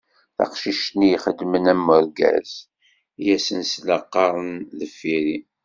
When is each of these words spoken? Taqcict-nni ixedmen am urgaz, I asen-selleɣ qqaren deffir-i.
Taqcict-nni 0.37 1.09
ixedmen 1.15 1.65
am 1.73 1.83
urgaz, 1.97 2.49
I 3.21 3.25
asen-selleɣ 3.35 4.01
qqaren 4.05 4.51
deffir-i. 4.77 5.37